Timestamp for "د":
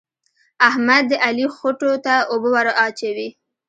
1.09-1.13